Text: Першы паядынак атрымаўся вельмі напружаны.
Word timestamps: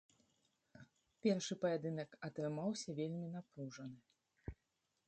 Першы 1.25 1.53
паядынак 1.65 2.17
атрымаўся 2.29 2.89
вельмі 3.03 3.27
напружаны. 3.39 3.97